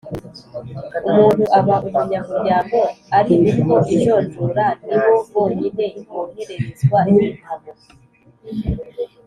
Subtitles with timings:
[1.09, 2.77] Umuntu aba umunyamuryango
[3.17, 7.67] ari uko ijonjora ni bo bonyine bohererezwa igitabo